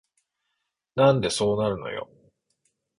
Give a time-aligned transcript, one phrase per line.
[0.95, 2.09] なんでそうなるのよ